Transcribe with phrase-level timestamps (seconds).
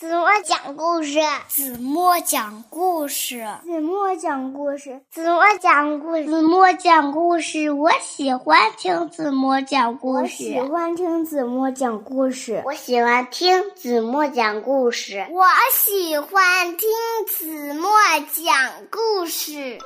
[0.00, 7.70] 子墨讲故事，子墨讲故事，子墨讲故事，子墨讲故事，子墨讲故事。
[7.70, 15.44] 我喜欢听子墨讲故事，我喜欢听子墨讲故事，我喜欢听子墨讲故事，我
[15.84, 16.88] 喜欢听
[17.28, 17.90] 子墨
[18.32, 18.56] 讲
[18.90, 19.76] 故事。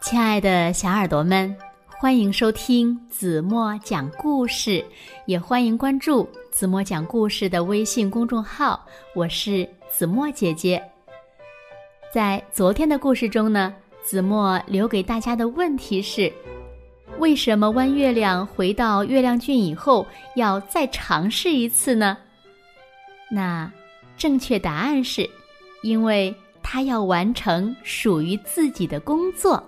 [0.00, 1.54] 亲爱的小耳朵们。
[1.98, 4.84] 欢迎收听子墨讲故事，
[5.24, 8.84] 也欢迎关注子墨讲故事的微信公众号。
[9.14, 10.80] 我是子墨姐姐。
[12.12, 16.30] 在昨天的故事中呢，子墨留给大家的问题是：
[17.18, 22.18] 为什么弯月亮回到月亮郡以后要再尝试一次呢？
[23.30, 23.72] 那
[24.18, 25.28] 正确答案是，
[25.82, 29.66] 因为他要完成属于自己的工作。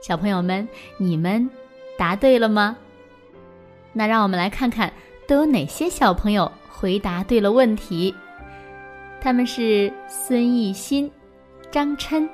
[0.00, 0.66] 小朋友们，
[0.98, 1.48] 你们
[1.96, 2.76] 答对了吗？
[3.92, 4.92] 那让我们来看看
[5.26, 8.14] 都有哪些小朋友回答对了问题。
[9.20, 11.10] 他们是孙艺新、
[11.70, 12.28] 张琛、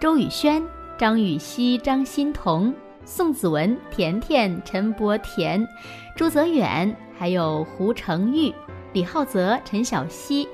[0.00, 0.62] 周宇轩、
[0.96, 2.72] 张雨熙、张欣彤、
[3.04, 5.66] 宋子文、甜甜、陈博田、
[6.14, 8.54] 朱泽远，还有胡成玉、
[8.92, 10.46] 李浩泽、陈小希、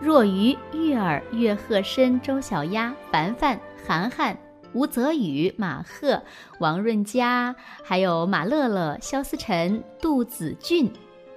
[0.00, 4.36] 若愚、玉儿、岳鹤深、周小丫、凡凡、涵涵。
[4.72, 6.22] 吴泽宇、马赫、
[6.60, 10.90] 王润佳，还有马乐乐、肖思辰、杜子俊、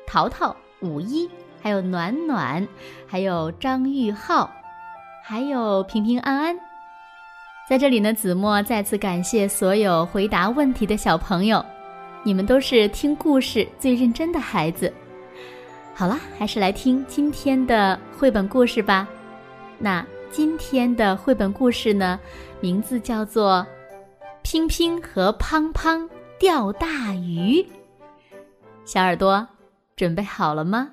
[0.05, 1.29] 淘淘、五一，
[1.61, 2.67] 还有暖暖，
[3.07, 4.49] 还有张玉浩，
[5.23, 6.59] 还有平平安安。
[7.67, 11.65] 在这里呢，子墨再次感谢所有回答问题的小朋友，
[12.21, 14.93] 你们都是听故事最认真的孩子。
[15.95, 19.07] 好了，还是来听今天的绘本故事吧。
[19.79, 20.05] 那。
[20.33, 22.19] 今天的绘本故事呢，
[22.59, 23.63] 名字叫做
[24.41, 26.09] 《乒乒和乓乓
[26.39, 27.61] 钓大鱼》。
[28.83, 29.47] 小耳朵
[29.95, 30.89] 准备好了吗？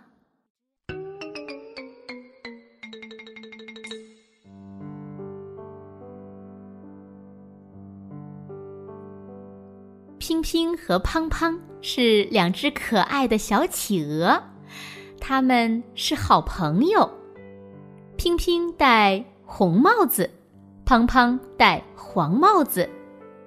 [10.18, 14.42] 乒乒和乓乓是两只可爱的小企鹅，
[15.18, 17.10] 他们是好朋友。
[18.18, 20.30] 乒乒戴红帽子，
[20.84, 22.88] 胖胖戴黄帽子，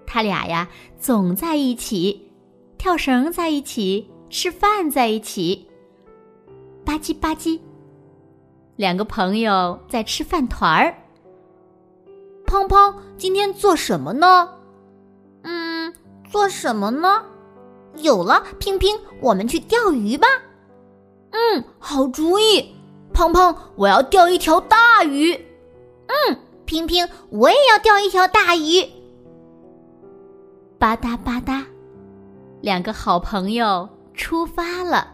[0.06, 0.68] 他俩呀
[1.00, 2.30] 总在一起，
[2.78, 5.66] 跳绳在一起，吃饭在一起。
[6.84, 7.58] 吧唧吧唧，
[8.75, 10.94] 两个朋友在吃饭团儿。
[12.46, 14.50] 胖胖今天做什么呢？
[15.44, 15.94] 嗯，
[16.30, 17.24] 做什么呢？
[17.96, 20.28] 有了，拼拼，我们去钓鱼吧。
[21.31, 22.75] 嗯，好主意。
[23.14, 25.40] 胖胖，我要钓一条大鱼。
[26.13, 28.88] 嗯，平平，我也要钓一条大鱼。
[30.78, 31.63] 吧嗒吧嗒，
[32.62, 35.12] 两个好朋友出发了。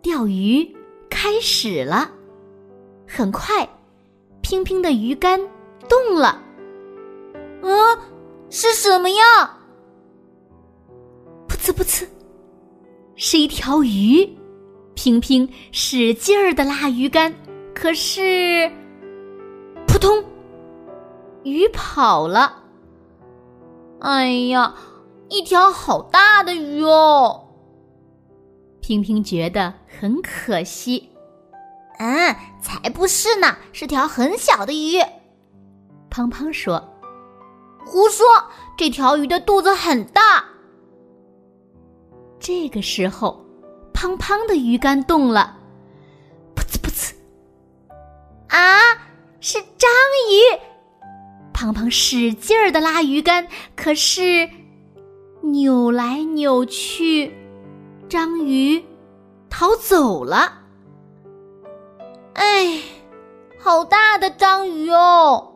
[0.00, 0.74] 钓鱼
[1.10, 2.10] 开始了，
[3.06, 3.68] 很快，
[4.40, 5.38] 平平的鱼竿
[5.88, 6.40] 动了。
[7.62, 7.98] 嗯，
[8.48, 9.58] 是什么呀？
[11.48, 12.06] 噗呲噗呲，
[13.16, 14.28] 是一条鱼。
[14.94, 17.34] 平平使劲儿的拉鱼竿，
[17.74, 18.70] 可是，
[19.96, 20.22] 扑通，
[21.42, 22.62] 鱼跑了。
[24.00, 24.74] 哎呀，
[25.30, 27.46] 一条好大的鱼哦！
[28.82, 31.08] 平平觉得很可惜。
[31.98, 35.00] 嗯，才不是呢，是条很小的鱼。
[36.10, 36.92] 胖胖说
[37.86, 38.26] ：“胡说，
[38.76, 40.44] 这条鱼的肚子很大。”
[42.38, 43.42] 这个时候。
[43.94, 45.56] 胖胖的鱼竿动了，
[46.54, 47.14] 噗呲噗呲！
[48.48, 49.05] 啊，
[49.48, 49.88] 是章
[50.28, 50.58] 鱼！
[51.52, 53.46] 胖胖使劲儿的拉鱼竿，
[53.76, 54.50] 可是
[55.40, 57.32] 扭来扭去，
[58.08, 58.84] 章鱼
[59.48, 60.52] 逃走了。
[62.34, 62.82] 哎，
[63.56, 65.52] 好大的章鱼哦！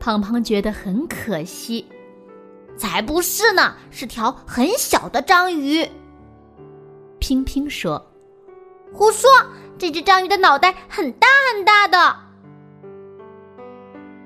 [0.00, 1.88] 胖胖觉得很可惜。
[2.76, 5.88] 才不是呢，是条很小的章鱼。
[7.20, 8.04] 拼拼说
[8.92, 9.30] ：“胡说！
[9.78, 12.16] 这只章鱼的脑袋很大很大的。”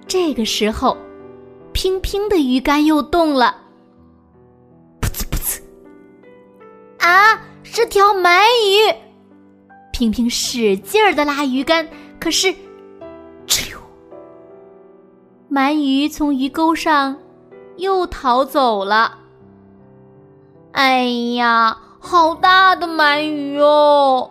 [0.06, 0.96] 这个时候，
[1.72, 3.56] 拼拼的鱼竿又动了，
[5.00, 5.60] 噗呲噗呲！
[6.98, 8.94] 啊，是条鳗鱼！
[9.92, 11.88] 拼拼使劲儿的拉鱼竿，
[12.20, 12.54] 可是，
[13.46, 13.78] 哧溜，
[15.50, 17.18] 鳗鱼从鱼钩上
[17.76, 19.18] 又逃走了。
[20.72, 21.04] 哎
[21.34, 21.78] 呀！
[21.98, 24.30] 好大的鳗鱼哦！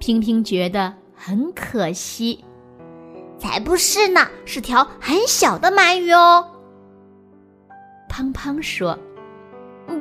[0.00, 2.44] 平平觉得很可惜，
[3.44, 6.44] 才不是呢，是条很小的鳗鱼哦。
[8.08, 8.98] 胖胖说：“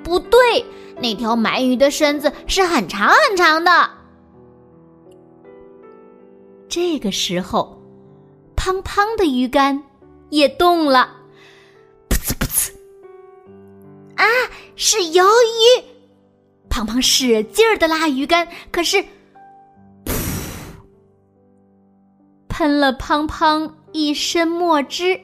[0.02, 0.66] 不对，
[1.02, 3.90] 那条鳗鱼的身子是很长很长的。”
[6.70, 7.78] 这个时候，
[8.56, 9.84] 胖胖的鱼竿
[10.30, 11.14] 也动了，
[12.10, 12.72] 噗呲噗呲！
[14.16, 14.26] 啊，
[14.78, 15.84] 是鱿鱼！
[16.70, 19.04] 胖胖使劲儿的拉鱼竿，可是，
[22.54, 25.20] 喷了胖胖一身墨汁，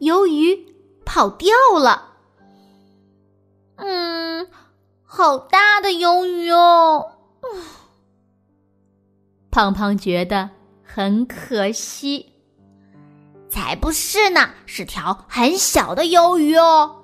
[0.00, 0.58] 鱿鱼
[1.04, 2.14] 跑掉了。
[3.76, 4.48] 嗯，
[5.04, 7.12] 好大的鱿鱼哦！
[9.50, 10.48] 胖胖觉得
[10.82, 12.32] 很可惜。
[13.50, 17.02] 才不是呢，是条很小的鱿鱼哦。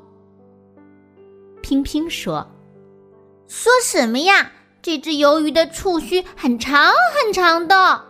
[1.61, 2.49] 平平说
[3.47, 4.51] ：“说什么呀？
[4.81, 8.08] 这只鱿鱼的触须很长很长的。”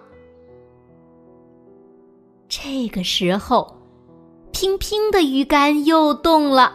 [2.61, 3.77] 这个时候，
[4.51, 6.73] 平平的鱼竿又动了，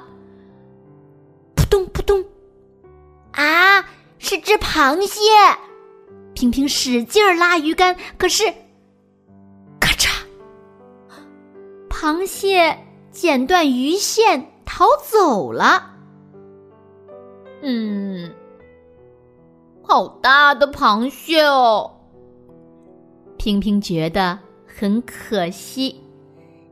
[1.55, 2.23] 扑通扑通！
[3.33, 3.81] 啊，
[4.17, 5.19] 是只螃蟹！
[6.33, 8.45] 平平使劲儿拉鱼竿，可是，
[9.81, 10.09] 咔嚓！
[11.89, 12.77] 螃蟹
[13.11, 15.91] 剪断鱼线逃走了。
[17.61, 18.33] 嗯，
[19.83, 21.91] 好大的螃蟹哦！
[23.37, 24.39] 平平觉得
[24.75, 25.99] 很可惜。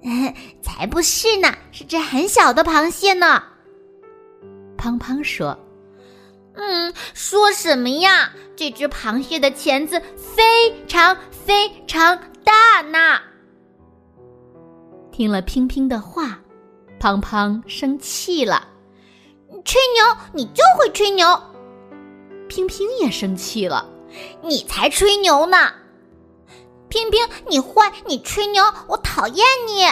[0.62, 3.44] 才不是呢，是只很小的螃蟹呢。
[4.76, 5.58] 胖胖说
[6.58, 8.32] ：“嗯，说什么呀？
[8.56, 10.44] 这只螃蟹的钳子非
[10.88, 13.20] 常非常大呢。”
[15.12, 16.40] 听了平平的话，
[17.00, 18.68] 胖胖生气了。
[19.64, 21.40] 吹牛，你就会吹牛。
[22.50, 23.88] 平平也生气了，
[24.42, 25.72] 你才吹牛呢！
[26.92, 29.88] 冰冰，你坏，你吹牛，我讨厌你。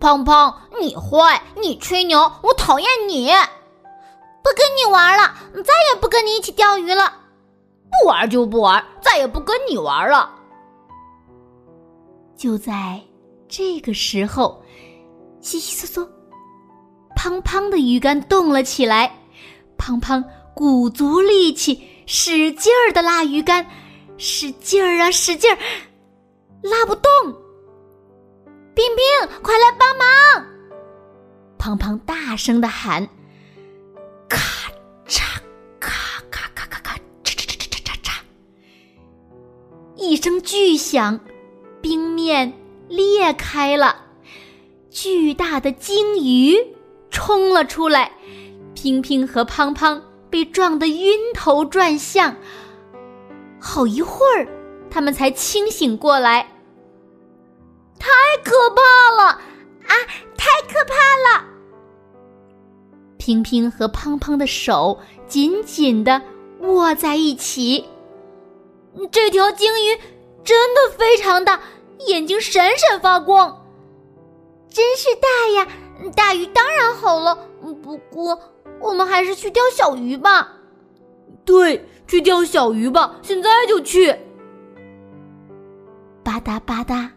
[0.00, 3.30] 胖胖，你坏，你吹牛，我讨厌你。
[4.42, 7.20] 不跟你玩了，再也不跟你一起钓鱼了。
[7.88, 10.34] 不玩就不玩，再也不跟你玩了。
[12.36, 13.00] 就在。
[13.46, 14.60] 这个时候，
[15.40, 16.08] 窸窸窣窣，
[17.14, 19.16] 胖胖的鱼竿动了起来。
[19.78, 20.24] 胖胖
[20.54, 23.64] 鼓足力气，使劲儿的拉鱼竿，
[24.16, 25.58] 使劲儿啊，使劲儿，
[26.62, 27.10] 拉不动。
[28.74, 30.46] 冰冰，快来帮忙！
[31.58, 33.08] 胖胖大声的喊
[34.28, 34.70] ：“咔
[35.06, 35.22] 嚓，
[35.80, 38.12] 咔咔咔咔咔，嚓嚓嚓嚓嚓嚓！”
[39.96, 41.20] 一声巨响，
[41.80, 42.52] 冰面。
[42.86, 43.96] 裂开了，
[44.90, 46.54] 巨大的鲸鱼
[47.10, 48.12] 冲了出来，
[48.74, 52.36] 平平和胖胖被撞得晕头转向。
[53.66, 54.46] 好一会儿，
[54.90, 56.46] 他们才清醒过来。
[57.98, 58.10] 太
[58.44, 58.82] 可怕
[59.16, 59.30] 了
[59.88, 59.94] 啊！
[60.36, 60.94] 太可怕
[61.38, 61.44] 了！
[63.16, 66.20] 平平和胖胖的手紧紧的
[66.60, 67.88] 握在一起。
[69.10, 69.98] 这条鲸鱼
[70.44, 71.58] 真的非常大。
[72.06, 73.64] 眼睛闪闪发光，
[74.68, 75.66] 真是大呀！
[76.14, 77.34] 大鱼当然好了，
[77.82, 78.38] 不过
[78.78, 80.53] 我们还是去钓小鱼吧。
[81.44, 84.12] 对，去钓小鱼吧，现在就去。
[86.22, 87.10] 吧嗒吧嗒，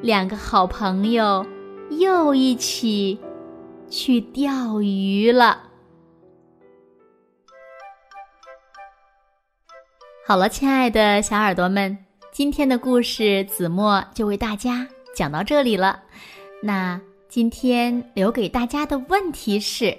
[0.00, 1.44] 两个好朋友
[1.90, 3.18] 又一起
[3.88, 5.64] 去钓鱼了。
[10.24, 11.98] 好了，亲爱的小耳朵们。
[12.32, 16.02] 今天的故事，子墨就为大家讲到这里了。
[16.62, 19.96] 那今天留给大家的问题是：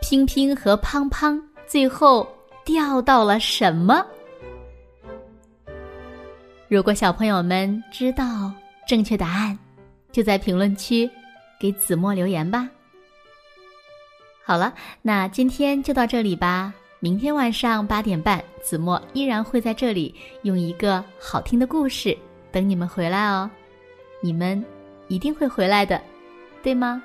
[0.00, 2.26] 拼拼和胖胖最后
[2.64, 4.04] 钓到了什么？
[6.66, 8.52] 如果小朋友们知道
[8.88, 9.56] 正确答案，
[10.10, 11.08] 就在评论区
[11.60, 12.68] 给子墨留言吧。
[14.44, 16.74] 好了，那今天就到这里吧。
[16.98, 20.12] 明天晚上八点半，子墨依然会在这里
[20.42, 22.18] 用一个好听的故事
[22.50, 23.48] 等你们回来哦。
[24.20, 24.60] 你们
[25.06, 26.02] 一定会回来的，
[26.64, 27.00] 对吗？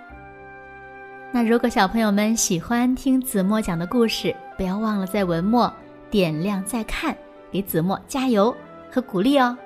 [1.36, 5.70] 那如果小朋友们喜欢听子墨讲的故事，不要忘了在文末
[6.10, 7.14] 点亮再看，
[7.52, 8.56] 给子墨加油
[8.90, 9.58] 和鼓励哦。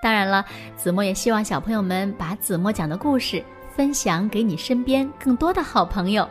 [0.00, 0.44] 当然了，
[0.76, 3.42] 子墨也希望小朋友们把子墨讲的故事
[3.74, 6.24] 分享给你身边更多的好朋友，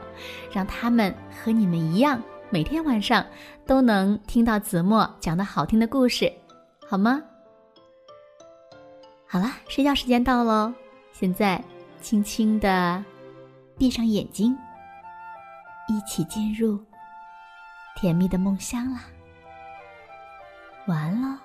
[0.54, 1.14] 让他们
[1.44, 2.24] 和你们一样。
[2.50, 3.26] 每天晚上
[3.68, 6.32] 都能听到子墨讲的好听的故事，
[6.88, 7.22] 好吗？
[9.28, 10.74] 好了，睡觉时间到喽，
[11.12, 11.62] 现在
[12.00, 13.04] 轻轻的
[13.82, 14.56] 闭上眼睛，
[15.88, 16.80] 一起进入
[17.96, 19.06] 甜蜜的梦乡啦。
[20.86, 21.40] 晚安喽。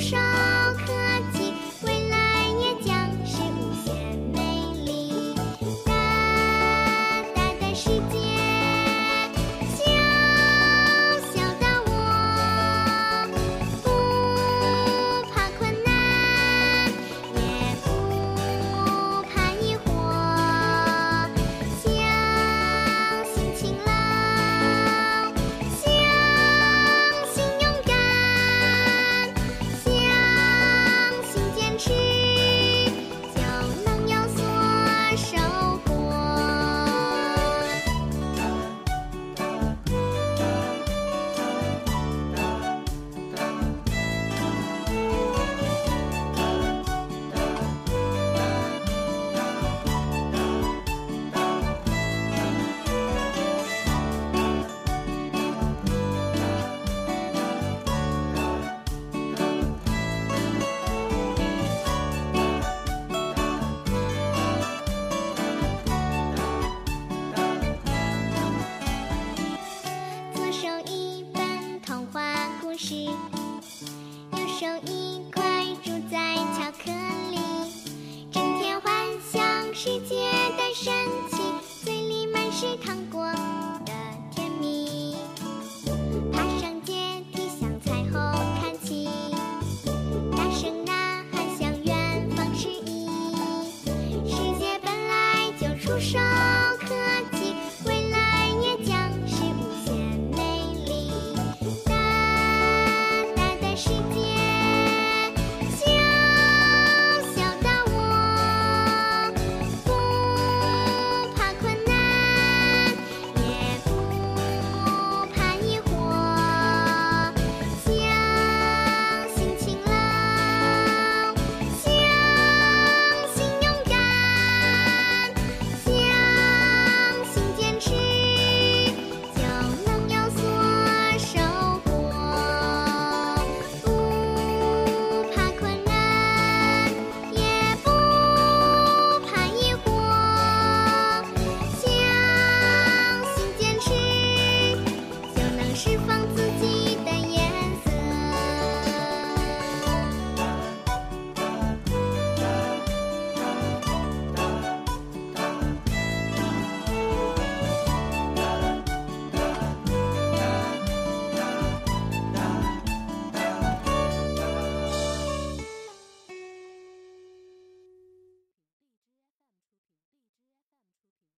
[0.00, 0.59] 上。